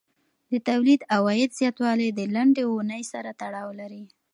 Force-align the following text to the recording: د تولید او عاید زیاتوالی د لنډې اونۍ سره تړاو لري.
د 0.51 0.53
تولید 0.67 1.01
او 1.15 1.21
عاید 1.31 1.51
زیاتوالی 1.59 2.09
د 2.13 2.19
لنډې 2.35 2.63
اونۍ 2.67 3.03
سره 3.13 3.29
تړاو 3.41 3.69
لري. 3.79 4.03